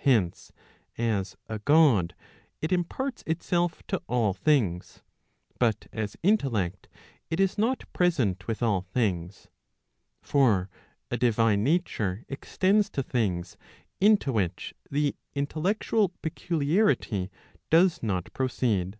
Hence, 0.00 0.50
as 0.98 1.36
a 1.48 1.60
God 1.60 2.16
it 2.60 2.72
imparts 2.72 3.22
itself 3.24 3.84
to 3.86 4.02
all 4.08 4.32
things; 4.34 5.00
but 5.60 5.86
as 5.92 6.16
intellect 6.24 6.88
it 7.30 7.38
is 7.38 7.56
not 7.56 7.84
present 7.92 8.48
with 8.48 8.64
all 8.64 8.80
things. 8.82 9.46
For 10.20 10.68
a 11.08 11.16
divine 11.16 11.62
nature 11.62 12.24
extends 12.28 12.90
to 12.90 13.02
things 13.04 13.56
into 14.00 14.32
which 14.32 14.74
the 14.90 15.14
intellec¬ 15.36 15.78
tual 15.78 16.10
peculiarity 16.20 17.30
does 17.70 18.02
not 18.02 18.32
proceed. 18.32 18.98